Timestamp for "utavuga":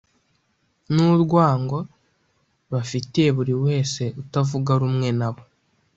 4.21-4.71